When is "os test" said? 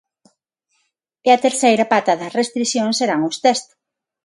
3.29-3.67